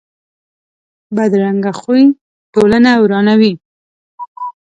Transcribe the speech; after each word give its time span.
بدرنګه 1.15 1.71
خوی 1.79 2.03
ټولنه 2.53 2.91
ورانوي 3.03 3.53